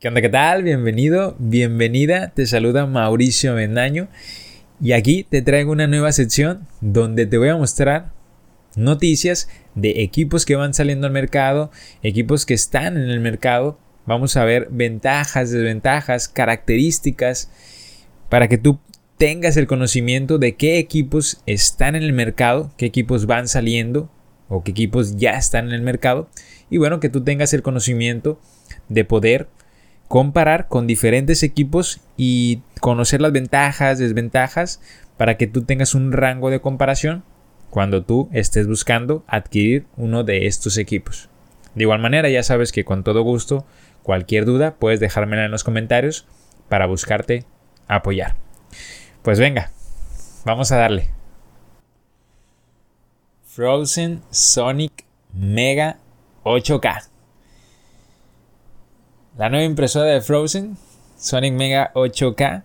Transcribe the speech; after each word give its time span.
¿Qué 0.00 0.08
onda? 0.08 0.20
¿Qué 0.20 0.28
tal? 0.28 0.64
Bienvenido, 0.64 1.34
bienvenida. 1.38 2.32
Te 2.34 2.46
saluda 2.46 2.84
Mauricio 2.84 3.54
Mendaño 3.54 4.08
y 4.78 4.92
aquí 4.92 5.24
te 5.24 5.40
traigo 5.40 5.72
una 5.72 5.86
nueva 5.86 6.12
sección 6.12 6.66
donde 6.82 7.24
te 7.24 7.38
voy 7.38 7.48
a 7.48 7.56
mostrar 7.56 8.12
noticias 8.76 9.48
de 9.74 10.02
equipos 10.02 10.44
que 10.44 10.56
van 10.56 10.74
saliendo 10.74 11.06
al 11.06 11.12
mercado, 11.12 11.70
equipos 12.02 12.44
que 12.44 12.52
están 12.52 12.98
en 12.98 13.08
el 13.08 13.20
mercado. 13.20 13.78
Vamos 14.04 14.36
a 14.36 14.44
ver 14.44 14.68
ventajas, 14.70 15.50
desventajas, 15.52 16.28
características 16.28 17.50
para 18.28 18.48
que 18.48 18.58
tú 18.58 18.80
tengas 19.16 19.56
el 19.56 19.66
conocimiento 19.66 20.38
de 20.38 20.56
qué 20.56 20.78
equipos 20.78 21.40
están 21.46 21.94
en 21.94 22.02
el 22.02 22.12
mercado, 22.12 22.72
qué 22.76 22.84
equipos 22.84 23.24
van 23.24 23.48
saliendo 23.48 24.10
o 24.48 24.64
qué 24.64 24.72
equipos 24.72 25.16
ya 25.16 25.30
están 25.30 25.68
en 25.68 25.72
el 25.72 25.82
mercado 25.82 26.28
y 26.68 26.76
bueno, 26.76 27.00
que 27.00 27.08
tú 27.08 27.22
tengas 27.22 27.54
el 27.54 27.62
conocimiento 27.62 28.38
de 28.88 29.04
poder 29.06 29.48
comparar 30.14 30.68
con 30.68 30.86
diferentes 30.86 31.42
equipos 31.42 32.00
y 32.16 32.62
conocer 32.78 33.20
las 33.20 33.32
ventajas, 33.32 33.98
desventajas, 33.98 34.80
para 35.16 35.36
que 35.36 35.48
tú 35.48 35.64
tengas 35.64 35.96
un 35.96 36.12
rango 36.12 36.50
de 36.50 36.60
comparación 36.60 37.24
cuando 37.68 38.04
tú 38.04 38.28
estés 38.32 38.68
buscando 38.68 39.24
adquirir 39.26 39.86
uno 39.96 40.22
de 40.22 40.46
estos 40.46 40.78
equipos. 40.78 41.30
De 41.74 41.82
igual 41.82 41.98
manera, 41.98 42.28
ya 42.28 42.44
sabes 42.44 42.70
que 42.70 42.84
con 42.84 43.02
todo 43.02 43.22
gusto, 43.22 43.66
cualquier 44.04 44.44
duda 44.44 44.76
puedes 44.76 45.00
dejármela 45.00 45.46
en 45.46 45.50
los 45.50 45.64
comentarios 45.64 46.28
para 46.68 46.86
buscarte 46.86 47.44
apoyar. 47.88 48.36
Pues 49.22 49.40
venga, 49.40 49.72
vamos 50.44 50.70
a 50.70 50.76
darle. 50.76 51.08
Frozen 53.46 54.22
Sonic 54.30 55.06
Mega 55.32 55.98
8K. 56.44 57.13
La 59.36 59.48
nueva 59.48 59.64
impresora 59.64 60.10
de 60.10 60.20
Frozen, 60.20 60.76
Sonic 61.18 61.54
Mega 61.54 61.92
8K, 61.94 62.62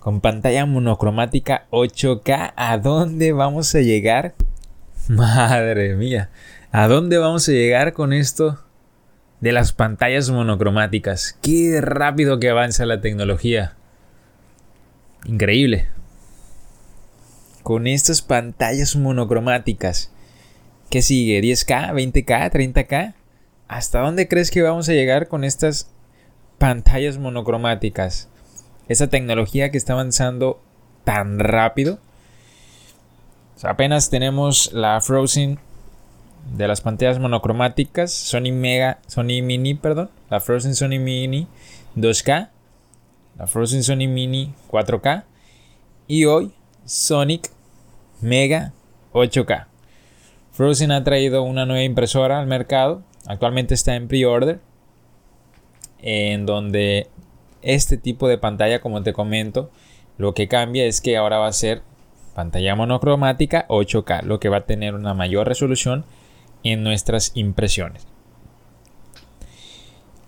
con 0.00 0.20
pantalla 0.20 0.66
monocromática 0.66 1.68
8K. 1.70 2.54
¿A 2.56 2.78
dónde 2.78 3.30
vamos 3.30 3.72
a 3.76 3.80
llegar? 3.80 4.34
Madre 5.08 5.94
mía, 5.94 6.30
¿a 6.72 6.88
dónde 6.88 7.18
vamos 7.18 7.48
a 7.48 7.52
llegar 7.52 7.92
con 7.92 8.12
esto 8.12 8.58
de 9.38 9.52
las 9.52 9.72
pantallas 9.72 10.28
monocromáticas? 10.30 11.38
Qué 11.40 11.80
rápido 11.80 12.40
que 12.40 12.50
avanza 12.50 12.84
la 12.84 13.00
tecnología. 13.00 13.76
Increíble. 15.24 15.86
Con 17.62 17.86
estas 17.86 18.22
pantallas 18.22 18.96
monocromáticas. 18.96 20.10
¿Qué 20.90 21.00
sigue? 21.00 21.40
¿10K? 21.40 21.92
¿20K? 21.92 22.50
¿30K? 22.50 23.14
¿Hasta 23.70 24.00
dónde 24.00 24.26
crees 24.26 24.50
que 24.50 24.62
vamos 24.62 24.88
a 24.88 24.94
llegar 24.94 25.28
con 25.28 25.44
estas 25.44 25.88
pantallas 26.58 27.18
monocromáticas? 27.18 28.28
Esa 28.88 29.06
tecnología 29.06 29.70
que 29.70 29.78
está 29.78 29.92
avanzando 29.92 30.60
tan 31.04 31.38
rápido. 31.38 32.00
apenas 33.62 34.10
tenemos 34.10 34.72
la 34.72 35.00
Frozen 35.00 35.60
de 36.56 36.66
las 36.66 36.80
pantallas 36.80 37.20
monocromáticas, 37.20 38.10
Sony 38.10 38.50
Mega, 38.52 38.98
Sony 39.06 39.40
Mini, 39.40 39.74
perdón, 39.74 40.10
la 40.30 40.40
Frozen 40.40 40.74
Sony 40.74 40.98
Mini 40.98 41.46
2K, 41.94 42.48
la 43.38 43.46
Frozen 43.46 43.84
Sony 43.84 44.08
Mini 44.08 44.52
4K 44.68 45.22
y 46.08 46.24
hoy 46.24 46.52
Sonic 46.84 47.52
Mega 48.20 48.72
8K. 49.12 49.66
Frozen 50.50 50.90
ha 50.90 51.04
traído 51.04 51.44
una 51.44 51.66
nueva 51.66 51.84
impresora 51.84 52.40
al 52.40 52.48
mercado 52.48 53.04
Actualmente 53.26 53.74
está 53.74 53.96
en 53.96 54.08
pre-order. 54.08 54.60
En 56.02 56.46
donde 56.46 57.08
este 57.62 57.96
tipo 57.96 58.28
de 58.28 58.38
pantalla, 58.38 58.80
como 58.80 59.02
te 59.02 59.12
comento, 59.12 59.70
lo 60.16 60.34
que 60.34 60.48
cambia 60.48 60.86
es 60.86 61.00
que 61.00 61.16
ahora 61.16 61.38
va 61.38 61.46
a 61.46 61.52
ser 61.52 61.82
pantalla 62.34 62.74
monocromática 62.74 63.66
8K, 63.68 64.22
lo 64.22 64.40
que 64.40 64.48
va 64.48 64.58
a 64.58 64.66
tener 64.66 64.94
una 64.94 65.14
mayor 65.14 65.46
resolución 65.46 66.04
en 66.62 66.82
nuestras 66.82 67.32
impresiones. 67.34 68.06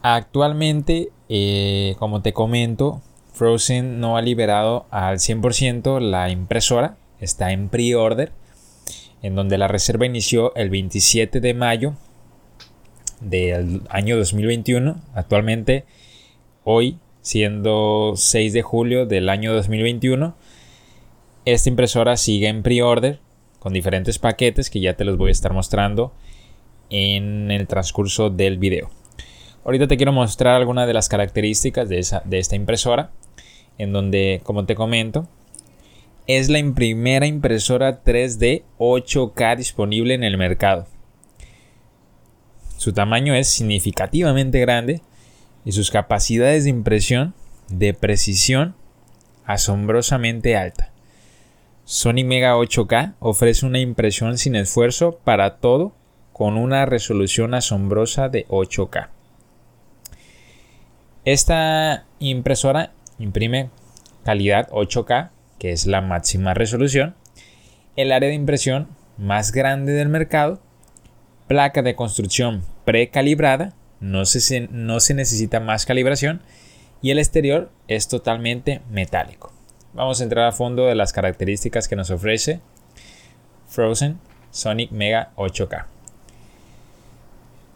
Actualmente, 0.02 1.10
eh, 1.28 1.94
como 1.98 2.22
te 2.22 2.32
comento, 2.32 3.00
Frozen 3.32 4.00
no 4.00 4.16
ha 4.16 4.22
liberado 4.22 4.86
al 4.90 5.18
100% 5.18 6.00
la 6.00 6.28
impresora, 6.28 6.96
está 7.20 7.52
en 7.52 7.68
pre-order, 7.68 8.32
en 9.22 9.36
donde 9.36 9.58
la 9.58 9.68
reserva 9.68 10.04
inició 10.04 10.54
el 10.56 10.70
27 10.70 11.40
de 11.40 11.54
mayo 11.54 11.94
del 13.22 13.82
año 13.88 14.16
2021. 14.16 15.00
Actualmente, 15.14 15.84
hoy, 16.64 16.98
siendo 17.20 18.14
6 18.16 18.52
de 18.52 18.62
julio 18.62 19.06
del 19.06 19.28
año 19.28 19.54
2021, 19.54 20.34
esta 21.44 21.68
impresora 21.68 22.16
sigue 22.16 22.48
en 22.48 22.62
pre-order 22.62 23.20
con 23.58 23.72
diferentes 23.72 24.18
paquetes 24.18 24.70
que 24.70 24.80
ya 24.80 24.94
te 24.94 25.04
los 25.04 25.16
voy 25.16 25.28
a 25.28 25.32
estar 25.32 25.52
mostrando 25.52 26.12
en 26.90 27.50
el 27.50 27.66
transcurso 27.66 28.30
del 28.30 28.58
video. 28.58 28.90
Ahorita 29.64 29.86
te 29.86 29.96
quiero 29.96 30.12
mostrar 30.12 30.56
algunas 30.56 30.86
de 30.86 30.94
las 30.94 31.08
características 31.08 31.88
de, 31.88 32.04
de 32.24 32.38
esta 32.38 32.56
impresora, 32.56 33.12
en 33.78 33.92
donde, 33.92 34.40
como 34.42 34.66
te 34.66 34.74
comento, 34.74 35.28
es 36.26 36.48
la 36.48 36.60
primera 36.74 37.26
impresora 37.26 38.02
3D 38.02 38.62
8K 38.78 39.56
disponible 39.56 40.14
en 40.14 40.24
el 40.24 40.36
mercado. 40.38 40.86
Su 42.82 42.92
tamaño 42.92 43.32
es 43.36 43.48
significativamente 43.48 44.58
grande 44.58 45.02
y 45.64 45.70
sus 45.70 45.92
capacidades 45.92 46.64
de 46.64 46.70
impresión 46.70 47.32
de 47.68 47.94
precisión 47.94 48.74
asombrosamente 49.44 50.56
alta. 50.56 50.90
Sony 51.84 52.24
Mega 52.24 52.56
8K 52.56 53.14
ofrece 53.20 53.66
una 53.66 53.78
impresión 53.78 54.36
sin 54.36 54.56
esfuerzo 54.56 55.20
para 55.22 55.58
todo 55.58 55.92
con 56.32 56.56
una 56.56 56.84
resolución 56.84 57.54
asombrosa 57.54 58.28
de 58.28 58.48
8K. 58.48 59.10
Esta 61.24 62.04
impresora 62.18 62.94
imprime 63.20 63.70
calidad 64.24 64.68
8K, 64.70 65.30
que 65.60 65.70
es 65.70 65.86
la 65.86 66.00
máxima 66.00 66.52
resolución, 66.52 67.14
el 67.94 68.10
área 68.10 68.28
de 68.30 68.34
impresión 68.34 68.88
más 69.18 69.52
grande 69.52 69.92
del 69.92 70.08
mercado 70.08 70.60
placa 71.46 71.82
de 71.82 71.94
construcción 71.94 72.71
precalibrada, 72.84 73.74
no 74.00 74.24
se, 74.24 74.68
no 74.70 75.00
se 75.00 75.14
necesita 75.14 75.60
más 75.60 75.86
calibración 75.86 76.42
y 77.00 77.10
el 77.10 77.18
exterior 77.18 77.70
es 77.88 78.08
totalmente 78.08 78.80
metálico. 78.90 79.52
Vamos 79.94 80.20
a 80.20 80.24
entrar 80.24 80.46
a 80.46 80.52
fondo 80.52 80.86
de 80.86 80.94
las 80.94 81.12
características 81.12 81.88
que 81.88 81.96
nos 81.96 82.10
ofrece 82.10 82.60
Frozen 83.66 84.18
Sonic 84.50 84.90
Mega 84.90 85.32
8K. 85.36 85.86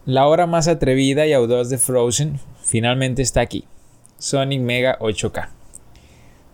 La 0.05 0.27
hora 0.27 0.47
más 0.47 0.67
atrevida 0.67 1.27
y 1.27 1.33
audaz 1.33 1.69
de 1.69 1.77
Frozen 1.77 2.39
finalmente 2.63 3.21
está 3.21 3.41
aquí, 3.41 3.65
Sonic 4.17 4.61
Mega 4.61 4.97
8K. 4.99 5.49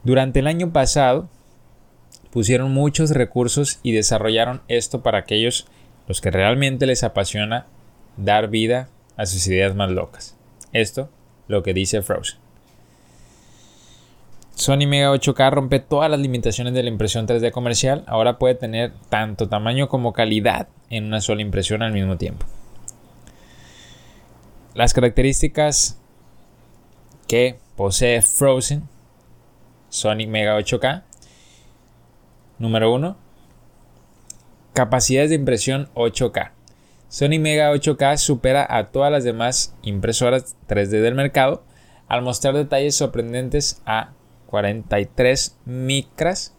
Durante 0.04 0.40
el 0.40 0.48
año 0.48 0.74
pasado 0.74 1.30
pusieron 2.32 2.74
muchos 2.74 3.12
recursos 3.12 3.80
y 3.84 3.92
desarrollaron 3.92 4.64
esto 4.68 5.04
para 5.04 5.20
aquellos 5.20 5.68
los 6.08 6.20
que 6.20 6.32
realmente 6.32 6.86
les 6.86 7.04
apasiona 7.04 7.68
dar 8.18 8.50
vida 8.50 8.90
a 9.18 9.26
sus 9.26 9.46
ideas 9.48 9.76
más 9.76 9.92
locas. 9.92 10.36
Esto 10.72 11.10
lo 11.48 11.64
que 11.64 11.74
dice 11.74 12.02
Frozen. 12.02 12.40
Sony 14.56 14.88
Mega 14.88 15.12
8K 15.12 15.52
rompe 15.52 15.80
todas 15.80 16.10
las 16.10 16.20
limitaciones 16.20 16.74
de 16.74 16.84
la 16.84 16.90
impresión 16.90 17.28
3D 17.28 17.52
comercial. 17.52 18.04
Ahora 18.08 18.38
puede 18.38 18.56
tener 18.56 18.94
tanto 19.10 19.50
tamaño 19.50 19.90
como 19.90 20.14
calidad 20.14 20.68
en 20.90 21.06
una 21.06 21.22
sola 21.22 21.42
impresión 21.42 21.82
al 21.82 21.92
mismo 21.92 22.18
tiempo. 22.18 22.46
Las 24.76 24.94
características 24.94 26.00
que 27.28 27.58
posee 27.76 28.22
Frozen 28.22 28.88
Sony 29.94 30.28
Mega 30.28 30.58
8K. 30.58 31.04
Número 32.58 32.92
1. 32.94 33.16
Capacidades 34.74 35.30
de 35.30 35.36
impresión 35.36 35.90
8K. 35.94 36.52
Sony 37.14 37.38
Mega 37.38 37.72
8K 37.72 38.18
supera 38.18 38.66
a 38.68 38.90
todas 38.90 39.12
las 39.12 39.24
demás 39.24 39.76
impresoras 39.84 40.56
3D 40.68 41.00
del 41.00 41.14
mercado 41.14 41.64
al 42.08 42.24
mostrar 42.24 42.56
detalles 42.56 42.96
sorprendentes 42.96 43.84
a 43.86 44.14
43 44.48 45.56
micras, 45.66 46.56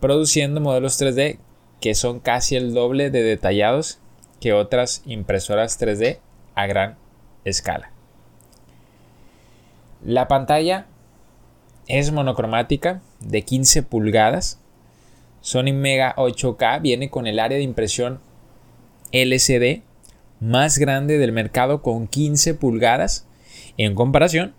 produciendo 0.00 0.62
modelos 0.62 0.98
3D 0.98 1.40
que 1.78 1.94
son 1.94 2.20
casi 2.20 2.56
el 2.56 2.72
doble 2.72 3.10
de 3.10 3.22
detallados 3.22 3.98
que 4.40 4.54
otras 4.54 5.02
impresoras 5.04 5.78
3D 5.78 6.20
a 6.54 6.66
gran 6.66 6.96
escala. 7.44 7.92
La 10.02 10.26
pantalla 10.26 10.86
es 11.86 12.12
monocromática 12.12 13.02
de 13.20 13.42
15 13.42 13.82
pulgadas 13.82 14.58
Sony 15.42 15.74
Mega 15.74 16.14
8K 16.16 16.80
viene 16.80 17.10
con 17.10 17.26
el 17.26 17.38
área 17.38 17.58
de 17.58 17.64
impresión 17.64 18.20
LCD 19.12 19.82
más 20.40 20.78
grande 20.78 21.18
del 21.18 21.32
mercado 21.32 21.82
con 21.82 22.08
15 22.08 22.54
pulgadas 22.54 23.26
en 23.78 23.94
comparación 23.94 24.54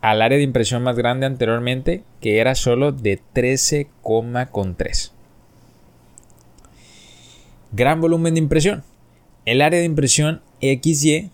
al 0.00 0.22
área 0.22 0.38
de 0.38 0.44
impresión 0.44 0.82
más 0.82 0.96
grande 0.96 1.26
anteriormente 1.26 2.04
que 2.20 2.38
era 2.38 2.54
solo 2.54 2.92
de 2.92 3.20
13,3. 3.34 5.12
Gran 7.72 8.00
volumen 8.00 8.34
de 8.34 8.40
impresión. 8.40 8.84
El 9.44 9.62
área 9.62 9.80
de 9.80 9.86
impresión 9.86 10.42
XY 10.60 11.30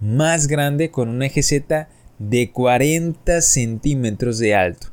más 0.00 0.46
grande 0.46 0.90
con 0.90 1.08
un 1.08 1.22
eje 1.22 1.42
Z 1.42 1.88
de 2.18 2.50
40 2.50 3.40
centímetros 3.40 4.38
de 4.38 4.54
alto, 4.54 4.88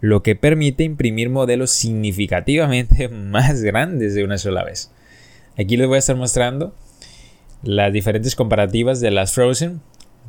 lo 0.00 0.22
que 0.22 0.36
permite 0.36 0.84
imprimir 0.84 1.30
modelos 1.30 1.70
significativamente 1.70 3.08
más 3.10 3.62
grandes 3.62 4.14
de 4.14 4.24
una 4.24 4.38
sola 4.38 4.64
vez. 4.64 4.90
Aquí 5.58 5.76
les 5.76 5.88
voy 5.88 5.96
a 5.96 5.98
estar 5.98 6.16
mostrando 6.16 6.74
las 7.62 7.92
diferentes 7.92 8.36
comparativas 8.36 9.00
de 9.00 9.10
las 9.10 9.32
Frozen 9.32 9.80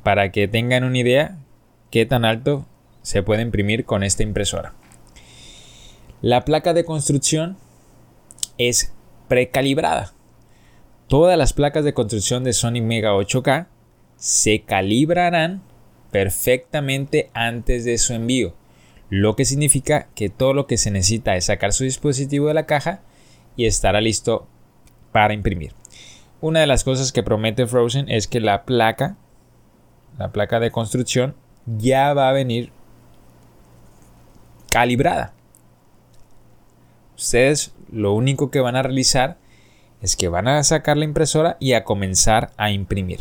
para 0.04 0.32
que 0.32 0.48
tengan 0.48 0.84
una 0.84 0.98
idea 0.98 1.38
qué 1.90 2.06
tan 2.06 2.26
alto 2.26 2.66
se 3.02 3.24
puede 3.24 3.42
imprimir 3.42 3.86
con 3.86 4.04
esta 4.04 4.24
impresora. 4.24 4.74
La 6.22 6.46
placa 6.46 6.74
de 6.74 6.86
construcción 6.86 7.58
es 8.58 8.94
precalibrada. 9.28 10.14
Todas 11.08 11.38
las 11.38 11.54
placas 11.54 11.84
de 11.84 11.94
construcción 11.94 12.44
de 12.44 12.54
Sony 12.54 12.82
Mega 12.82 13.14
8K 13.14 13.68
se 14.18 14.62
calibrarán 14.62 15.62
perfectamente 16.12 17.30
antes 17.34 17.86
de 17.86 17.98
su 17.98 18.14
envío, 18.14 18.54
lo 19.10 19.36
que 19.36 19.46
significa 19.46 20.08
que 20.16 20.30
todo 20.30 20.54
lo 20.54 20.68
que 20.68 20.78
se 20.78 20.92
necesita 20.92 21.36
es 21.36 21.46
sacar 21.46 21.74
su 21.74 21.84
dispositivo 21.84 22.48
de 22.48 22.54
la 22.54 22.66
caja 22.66 23.02
y 23.58 23.66
estará 23.66 24.00
listo 24.00 24.48
para 25.12 25.34
imprimir. 25.34 25.74
Una 26.40 26.62
de 26.62 26.68
las 26.68 26.84
cosas 26.84 27.12
que 27.12 27.24
promete 27.24 27.68
Frozen 27.68 28.10
es 28.10 28.28
que 28.28 28.40
la 28.40 28.64
placa, 28.64 29.18
la 30.18 30.32
placa 30.32 30.60
de 30.60 30.72
construcción, 30.72 31.36
ya 31.66 32.14
va 32.14 32.30
a 32.30 32.34
venir 32.34 32.72
calibrada. 34.72 35.34
Ustedes 37.16 37.74
lo 37.92 38.14
único 38.14 38.50
que 38.50 38.62
van 38.62 38.76
a 38.76 38.82
realizar 38.82 39.38
es 40.02 40.16
que 40.16 40.30
van 40.30 40.48
a 40.48 40.64
sacar 40.64 40.98
la 40.98 41.06
impresora 41.06 41.58
y 41.60 41.74
a 41.74 41.84
comenzar 41.84 42.52
a 42.58 42.72
imprimir. 42.72 43.20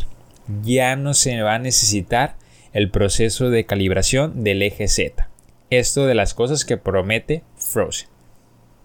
Ya 0.63 0.95
no 0.95 1.13
se 1.13 1.39
va 1.41 1.55
a 1.55 1.59
necesitar 1.59 2.35
el 2.73 2.89
proceso 2.89 3.49
de 3.49 3.65
calibración 3.65 4.43
del 4.43 4.63
eje 4.63 4.87
Z. 4.87 5.29
Esto 5.69 6.07
de 6.07 6.15
las 6.15 6.33
cosas 6.33 6.65
que 6.65 6.77
promete 6.77 7.43
Frozen. 7.55 8.09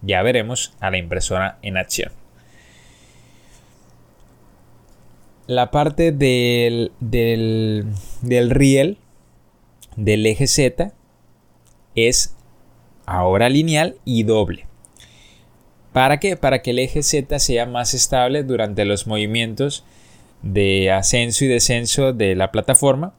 Ya 0.02 0.22
veremos 0.22 0.74
a 0.80 0.90
la 0.90 0.98
impresora 0.98 1.58
en 1.62 1.78
acción. 1.78 2.12
La 5.46 5.70
parte 5.70 6.10
del, 6.10 6.90
del, 6.98 7.86
del 8.22 8.50
riel 8.50 8.98
del 9.94 10.26
eje 10.26 10.48
Z 10.48 10.92
es 11.94 12.34
ahora 13.06 13.48
lineal 13.48 13.96
y 14.04 14.24
doble. 14.24 14.66
¿Para 15.92 16.18
qué? 16.18 16.36
Para 16.36 16.62
que 16.62 16.72
el 16.72 16.80
eje 16.80 17.02
Z 17.04 17.38
sea 17.38 17.64
más 17.64 17.94
estable 17.94 18.42
durante 18.42 18.84
los 18.84 19.06
movimientos 19.06 19.84
de 20.42 20.90
ascenso 20.90 21.44
y 21.44 21.48
descenso 21.48 22.12
de 22.12 22.34
la 22.34 22.50
plataforma. 22.50 23.14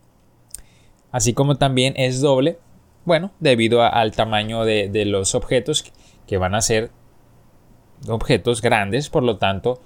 Así 1.11 1.33
como 1.33 1.55
también 1.55 1.93
es 1.95 2.19
doble, 2.19 2.59
bueno, 3.05 3.31
debido 3.39 3.81
al 3.83 4.11
tamaño 4.11 4.65
de, 4.65 4.89
de 4.89 5.05
los 5.05 5.33
objetos 5.33 5.91
que 6.27 6.37
van 6.37 6.55
a 6.55 6.61
ser 6.61 6.91
objetos 8.09 8.61
grandes, 8.61 9.09
por 9.09 9.23
lo 9.23 9.37
tanto 9.37 9.81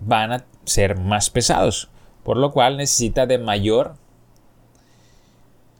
van 0.00 0.32
a 0.32 0.44
ser 0.64 0.98
más 0.98 1.30
pesados, 1.30 1.88
por 2.22 2.36
lo 2.36 2.52
cual 2.52 2.76
necesita 2.76 3.26
de 3.26 3.38
mayor 3.38 3.94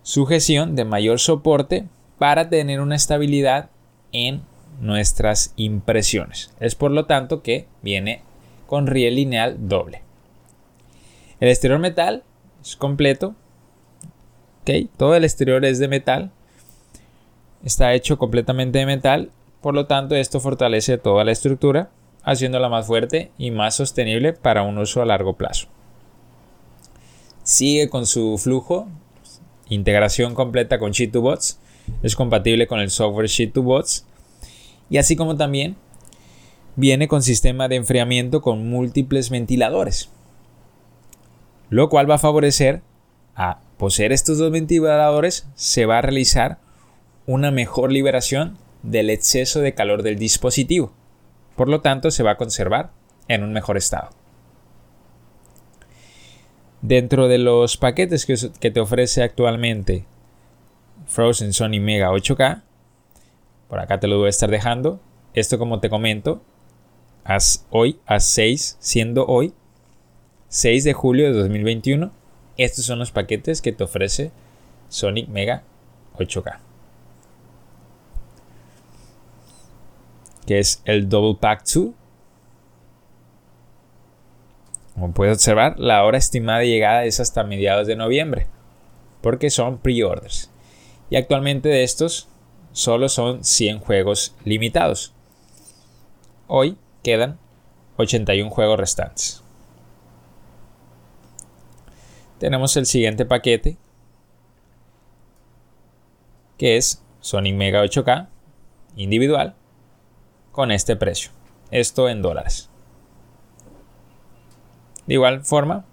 sujeción, 0.03 0.77
de 0.77 0.85
mayor 0.85 1.19
soporte 1.19 1.87
para 2.19 2.49
tener 2.49 2.81
una 2.81 2.97
estabilidad 2.97 3.71
en 4.13 4.43
nuestras 4.81 5.53
impresiones. 5.57 6.53
Es 6.61 6.75
por 6.75 6.91
lo 6.91 7.07
tanto 7.07 7.43
que 7.43 7.67
viene 7.83 8.23
con 8.67 8.87
riel 8.87 9.17
lineal 9.17 9.69
doble. 9.69 10.03
El 11.41 11.49
exterior 11.49 11.79
metal 11.79 12.23
es 12.63 12.77
completo. 12.77 13.35
Todo 14.97 15.15
el 15.15 15.25
exterior 15.25 15.65
es 15.65 15.79
de 15.79 15.89
metal. 15.89 16.31
Está 17.65 17.95
hecho 17.95 18.19
completamente 18.19 18.79
de 18.79 18.87
metal. 18.87 19.31
Por 19.61 19.75
lo 19.75 19.87
tanto, 19.87 20.15
esto 20.15 20.41
fortalece 20.41 20.99
toda 20.99 21.25
la 21.25 21.33
estructura, 21.33 21.91
haciéndola 22.27 22.69
más 22.69 22.87
fuerte 22.87 23.31
y 23.39 23.51
más 23.51 23.77
sostenible 23.77 24.35
para 24.35 24.65
un 24.65 24.77
uso 24.77 25.01
a 25.01 25.07
largo 25.07 25.35
plazo. 25.35 25.69
Sigue 27.45 27.89
con 27.89 28.07
su 28.07 28.37
flujo 28.37 28.89
integración 29.69 30.35
completa 30.35 30.79
con 30.79 30.93
Sheet2Bots, 30.93 31.59
es 32.03 32.15
compatible 32.17 32.67
con 32.67 32.81
el 32.81 32.91
software 32.91 33.29
Sheet2Bots 33.29 34.05
y 34.91 34.99
así 34.99 35.17
como 35.17 35.37
también 35.37 35.77
viene 36.75 37.09
con 37.09 37.23
sistema 37.23 37.69
de 37.69 37.77
enfriamiento 37.77 38.43
con 38.43 38.69
múltiples 38.69 39.31
ventiladores, 39.31 40.11
lo 41.71 41.89
cual 41.89 42.11
va 42.11 42.17
a 42.17 42.19
favorecer 42.19 42.83
a 43.35 43.61
poseer 43.77 44.13
estos 44.13 44.39
dos 44.39 44.51
ventiladores 44.51 45.47
se 45.55 45.87
va 45.87 45.99
a 45.99 46.03
realizar 46.03 46.59
una 47.27 47.51
mejor 47.51 47.93
liberación 47.93 48.59
del 48.83 49.11
exceso 49.11 49.61
de 49.61 49.75
calor 49.75 50.03
del 50.03 50.19
dispositivo. 50.19 50.93
Por 51.57 51.69
lo 51.69 51.81
tanto, 51.81 52.11
se 52.11 52.23
va 52.23 52.33
a 52.33 52.37
conservar 52.37 52.91
en 53.29 53.43
un 53.43 53.53
mejor 53.53 53.77
estado. 53.77 54.11
Dentro 56.83 57.27
de 57.27 57.39
los 57.39 57.77
paquetes 57.79 58.27
que, 58.27 58.71
te 58.71 58.81
ofrece 58.81 59.23
actualmente 59.23 60.05
Frozen 61.07 61.53
Sony 61.53 61.81
Mega 61.81 62.11
8K, 62.11 62.63
por 63.69 63.81
acá 63.81 63.99
te 63.99 64.07
lo 64.07 64.19
voy 64.19 64.27
a 64.27 64.31
estar 64.31 64.51
dejando. 64.51 65.01
Esto 65.35 65.59
como 65.59 65.81
te 65.81 65.91
comento, 65.91 66.43
hoy 67.71 67.99
a 68.07 68.21
6, 68.21 68.77
siendo 68.79 69.27
hoy 69.27 69.53
6 70.49 70.85
de 70.85 70.93
julio 70.93 71.27
de 71.27 71.39
2021, 71.41 72.13
estos 72.57 72.85
son 72.85 72.99
los 72.99 73.11
paquetes 73.11 73.61
que 73.61 73.73
te 73.73 73.85
ofrece 73.85 74.31
Sonic 74.89 75.29
Mega 75.29 75.63
8K. 76.19 76.66
Que 80.47 80.59
es 80.59 80.83
el 80.85 81.09
Double 81.09 81.37
Pack 81.41 81.65
2 81.65 81.95
como 84.97 85.13
puedes 85.13 85.35
observar, 85.35 85.79
la 85.79 86.03
hora 86.05 86.17
estimada 86.17 86.61
de 86.61 86.69
llegada 86.69 87.05
es 87.05 87.21
hasta 87.21 87.45
mediados 87.45 87.87
de 87.87 87.97
noviembre, 87.97 88.47
porque 89.21 89.51
son 89.51 89.77
pre-orders. 89.77 90.51
Y 91.11 91.17
actualmente 91.17 91.69
de 91.69 91.85
estos 91.85 92.29
solo 92.73 93.11
son 93.11 93.45
100 93.45 93.81
juegos 93.81 94.35
limitados. 94.47 95.13
Hoy 96.47 96.79
quedan 97.03 97.39
81 97.99 98.49
juegos 98.51 98.81
restantes. 98.81 99.43
Tenemos 102.39 102.75
el 102.79 102.87
siguiente 102.87 103.27
paquete, 103.27 103.77
que 106.57 106.79
es 106.79 107.03
Sonic 107.21 107.55
Mega 107.55 107.85
8K 107.85 108.29
individual 108.97 109.55
con 110.57 110.73
este 110.73 110.97
precio. 110.97 111.31
Esto 111.71 112.09
en 112.09 112.23
dólares. 112.23 112.71
De 115.07 115.15
igual 115.15 115.45
forma, 115.45 115.85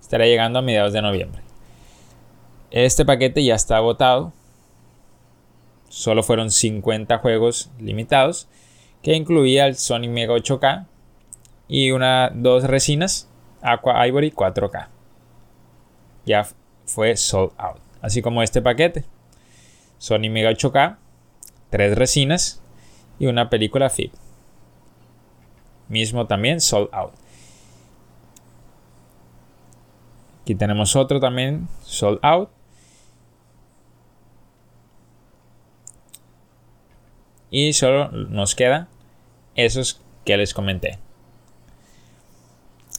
estará 0.00 0.26
llegando 0.26 0.58
a 0.58 0.62
mediados 0.62 0.92
de 0.92 1.00
noviembre. 1.00 1.40
Este 2.72 3.04
paquete 3.04 3.44
ya 3.44 3.54
está 3.54 3.76
agotado. 3.76 4.32
Solo 5.88 6.24
fueron 6.24 6.50
50 6.50 7.16
juegos 7.18 7.70
limitados 7.78 8.48
que 9.02 9.14
incluía 9.14 9.66
el 9.66 9.76
Sonic 9.76 10.10
Mega 10.10 10.34
8K 10.34 10.86
y 11.68 11.92
una 11.92 12.30
dos 12.34 12.64
resinas 12.64 13.28
Aqua 13.62 14.04
Ivory 14.06 14.32
4K. 14.32 14.88
Ya 16.26 16.46
fue 16.86 17.16
sold 17.16 17.52
out. 17.56 17.78
Así 18.00 18.20
como 18.20 18.42
este 18.42 18.60
paquete. 18.62 19.04
Sony 19.98 20.28
Mega 20.28 20.50
8K, 20.50 20.96
tres 21.70 21.96
resinas 21.96 22.61
y 23.22 23.26
una 23.28 23.48
película 23.48 23.88
FIP. 23.88 24.12
Mismo 25.88 26.26
también 26.26 26.60
sold 26.60 26.88
out. 26.92 27.12
Aquí 30.40 30.56
tenemos 30.56 30.96
otro 30.96 31.20
también, 31.20 31.68
sold 31.84 32.18
out. 32.22 32.50
Y 37.48 37.74
solo 37.74 38.10
nos 38.10 38.56
queda 38.56 38.88
esos 39.54 40.02
que 40.24 40.36
les 40.36 40.52
comenté. 40.52 40.98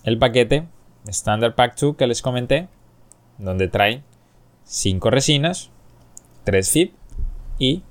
El 0.06 0.18
paquete 0.20 0.70
Standard 1.08 1.56
Pack 1.56 1.78
2 1.78 1.98
que 1.98 2.08
les 2.08 2.22
comenté, 2.22 2.70
donde 3.40 3.68
trae 3.68 4.04
5 4.64 5.10
resinas, 5.10 5.70
3 6.46 6.72
FIP 6.72 6.94
y 7.60 7.84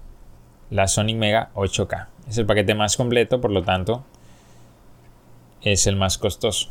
la 0.71 0.89
Sonic 0.89 1.19
Mega 1.19 1.51
8K. 1.55 2.12
Es 2.29 2.39
el 2.39 2.47
paquete 2.47 2.75
más 2.75 2.97
completo, 2.97 3.41
por 3.41 3.51
lo 3.51 3.63
tanto, 3.63 4.05
es 5.63 5.87
el 5.87 5.97
más 5.97 6.19
costoso. 6.19 6.69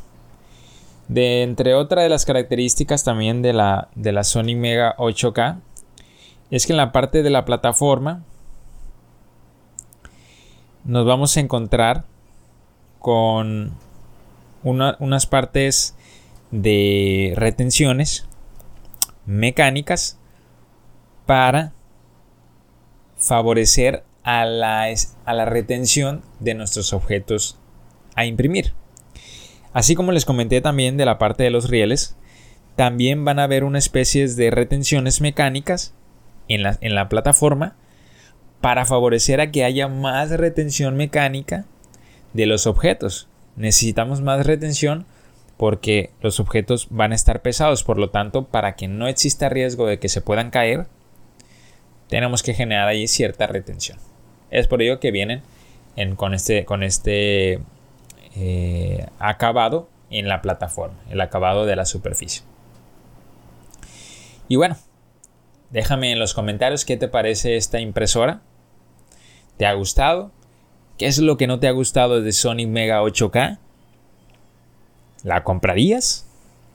De 1.07 1.43
entre 1.43 1.73
otras 1.73 2.03
de 2.03 2.09
las 2.09 2.25
características 2.25 3.03
también 3.03 3.41
de 3.41 3.53
la, 3.53 3.89
de 3.95 4.11
la 4.11 4.23
Sony 4.23 4.55
Mega 4.55 4.95
8K 4.97 5.59
es 6.51 6.65
que 6.65 6.73
en 6.73 6.77
la 6.77 6.91
parte 6.91 7.23
de 7.23 7.29
la 7.29 7.45
plataforma 7.45 8.23
nos 10.83 11.05
vamos 11.05 11.35
a 11.35 11.39
encontrar 11.39 12.05
con 12.99 13.71
unas 14.63 15.25
partes 15.25 15.95
de 16.51 17.33
retenciones 17.35 18.27
mecánicas 19.25 20.17
para 21.25 21.73
favorecer 23.17 24.03
a 24.23 24.45
la, 24.45 24.87
a 25.25 25.33
la 25.33 25.45
retención 25.45 26.21
de 26.39 26.53
nuestros 26.53 26.93
objetos 26.93 27.57
a 28.15 28.25
imprimir. 28.25 28.73
Así 29.73 29.95
como 29.95 30.11
les 30.11 30.25
comenté 30.25 30.61
también 30.61 30.97
de 30.97 31.05
la 31.05 31.17
parte 31.17 31.43
de 31.43 31.49
los 31.49 31.69
rieles, 31.69 32.17
también 32.75 33.25
van 33.25 33.39
a 33.39 33.43
haber 33.43 33.63
una 33.63 33.79
especie 33.79 34.27
de 34.27 34.51
retenciones 34.51 35.21
mecánicas 35.21 35.93
en 36.47 36.63
la, 36.63 36.77
en 36.81 36.95
la 36.95 37.09
plataforma 37.09 37.75
para 38.59 38.85
favorecer 38.85 39.41
a 39.41 39.51
que 39.51 39.63
haya 39.63 39.87
más 39.87 40.29
retención 40.31 40.95
mecánica 40.95 41.65
de 42.33 42.45
los 42.45 42.67
objetos. 42.67 43.27
Necesitamos 43.55 44.21
más 44.21 44.45
retención 44.45 45.05
porque 45.57 46.11
los 46.21 46.39
objetos 46.39 46.87
van 46.89 47.11
a 47.11 47.15
estar 47.15 47.41
pesados, 47.41 47.83
por 47.83 47.97
lo 47.97 48.09
tanto, 48.09 48.45
para 48.45 48.75
que 48.75 48.87
no 48.87 49.07
exista 49.07 49.49
riesgo 49.49 49.85
de 49.85 49.99
que 49.99 50.09
se 50.09 50.21
puedan 50.21 50.49
caer, 50.49 50.87
tenemos 52.07 52.43
que 52.43 52.53
generar 52.53 52.87
ahí 52.87 53.07
cierta 53.07 53.47
retención. 53.47 53.99
Es 54.51 54.67
por 54.67 54.81
ello 54.81 54.99
que 54.99 55.11
vienen 55.11 55.41
con 56.15 56.33
este, 56.33 56.65
este 56.81 57.59
eh, 58.35 59.07
acabado 59.19 59.89
en 60.09 60.27
la 60.27 60.41
plataforma, 60.41 60.97
el 61.09 61.21
acabado 61.21 61.65
de 61.65 61.75
la 61.75 61.85
superficie. 61.85 62.43
Y 64.47 64.57
bueno, 64.57 64.77
déjame 65.69 66.11
en 66.11 66.19
los 66.19 66.33
comentarios 66.33 66.85
qué 66.85 66.97
te 66.97 67.07
parece 67.07 67.55
esta 67.55 67.79
impresora. 67.79 68.41
¿Te 69.57 69.65
ha 69.65 69.73
gustado? 69.73 70.31
¿Qué 70.97 71.07
es 71.07 71.17
lo 71.19 71.37
que 71.37 71.47
no 71.47 71.59
te 71.59 71.67
ha 71.67 71.71
gustado 71.71 72.21
de 72.21 72.31
Sony 72.31 72.67
Mega 72.67 73.01
8K? 73.01 73.59
¿La 75.23 75.43
comprarías? 75.43 76.27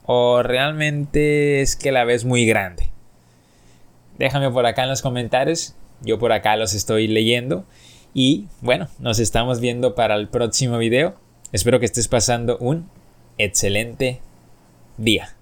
¿O 0.05 0.41
realmente 0.41 1.61
es 1.61 1.75
que 1.75 1.91
la 1.91 2.05
ves 2.05 2.25
muy 2.25 2.45
grande? 2.45 2.89
Déjame 4.17 4.49
por 4.49 4.65
acá 4.65 4.83
en 4.83 4.89
los 4.89 5.01
comentarios. 5.01 5.75
Yo 6.01 6.19
por 6.19 6.31
acá 6.31 6.55
los 6.55 6.73
estoy 6.73 7.07
leyendo. 7.07 7.65
Y 8.13 8.45
bueno, 8.61 8.87
nos 8.99 9.19
estamos 9.19 9.59
viendo 9.59 9.95
para 9.95 10.15
el 10.15 10.27
próximo 10.27 10.77
video. 10.77 11.15
Espero 11.51 11.79
que 11.79 11.85
estés 11.85 12.07
pasando 12.07 12.57
un 12.57 12.89
excelente 13.37 14.21
día. 14.97 15.36